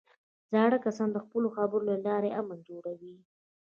[0.51, 3.15] زاړه کسان د خپلو خبرو له لارې امن جوړوي